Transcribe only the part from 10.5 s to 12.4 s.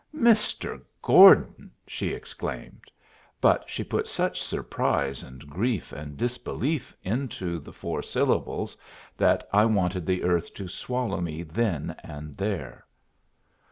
to swallow me then and